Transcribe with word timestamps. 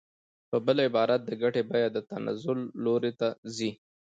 په 0.49 0.57
بل 0.65 0.77
عبارت 0.87 1.21
د 1.25 1.31
ګټې 1.41 1.61
بیه 1.69 1.89
د 1.91 1.97
تنزل 2.11 2.59
لوري 2.83 3.11
ته 3.19 3.29
ځي 3.55 3.71